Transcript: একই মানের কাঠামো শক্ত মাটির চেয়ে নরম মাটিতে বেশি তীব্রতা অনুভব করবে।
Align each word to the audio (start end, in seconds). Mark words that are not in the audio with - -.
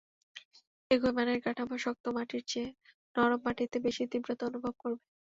একই 0.91 1.11
মানের 1.17 1.39
কাঠামো 1.45 1.75
শক্ত 1.79 2.05
মাটির 2.15 2.43
চেয়ে 2.47 2.69
নরম 3.15 3.39
মাটিতে 3.45 3.77
বেশি 3.85 4.03
তীব্রতা 4.11 4.43
অনুভব 4.49 4.73
করবে। 4.81 5.03